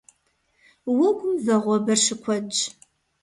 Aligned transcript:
Уэгум 0.99 1.33
вагъуэбэр 1.45 1.99
щыкуэдщ. 2.03 2.59